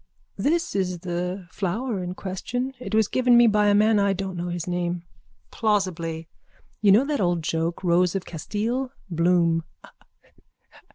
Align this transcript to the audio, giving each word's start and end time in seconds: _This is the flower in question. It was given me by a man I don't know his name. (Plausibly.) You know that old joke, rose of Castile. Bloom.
_This 0.43 0.75
is 0.75 1.01
the 1.01 1.47
flower 1.51 2.01
in 2.03 2.15
question. 2.15 2.73
It 2.79 2.95
was 2.95 3.07
given 3.07 3.37
me 3.37 3.45
by 3.45 3.67
a 3.67 3.75
man 3.75 3.99
I 3.99 4.13
don't 4.13 4.35
know 4.35 4.47
his 4.47 4.65
name. 4.65 5.03
(Plausibly.) 5.51 6.27
You 6.81 6.91
know 6.91 7.05
that 7.05 7.21
old 7.21 7.43
joke, 7.43 7.83
rose 7.83 8.15
of 8.15 8.25
Castile. 8.25 8.91
Bloom. 9.11 9.63